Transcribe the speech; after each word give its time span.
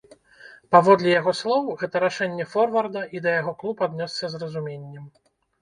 Паводле 0.75 1.11
яго 1.19 1.33
слоў, 1.41 1.69
гэта 1.83 1.95
рашэнне 2.05 2.45
форварда 2.55 3.01
і 3.17 3.23
да 3.27 3.37
яго 3.41 3.53
клуб 3.63 3.87
аднёсся 3.89 4.25
з 4.33 4.45
разуменнем. 4.47 5.05